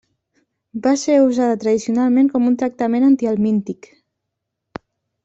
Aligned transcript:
Va 0.85 0.93
ser 1.01 1.17
usada 1.25 1.59
tradicionalment 1.63 2.31
com 2.37 2.47
un 2.53 2.57
tractament 2.63 3.07
antihelmíntic. 3.11 3.91